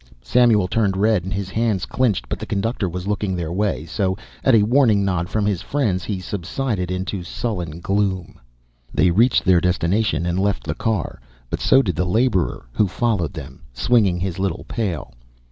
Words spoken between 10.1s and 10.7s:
and left